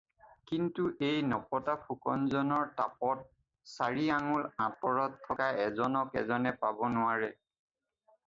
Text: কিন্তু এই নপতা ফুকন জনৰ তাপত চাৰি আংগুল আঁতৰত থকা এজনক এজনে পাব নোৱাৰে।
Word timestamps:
কিন্তু 0.51 0.83
এই 1.09 1.17
নপতা 1.31 1.73
ফুকন 1.83 2.21
জনৰ 2.35 2.71
তাপত 2.79 3.21
চাৰি 3.73 4.07
আংগুল 4.15 4.47
আঁতৰত 4.67 5.21
থকা 5.27 5.49
এজনক 5.67 6.17
এজনে 6.23 6.55
পাব 6.65 6.81
নোৱাৰে। 6.97 7.31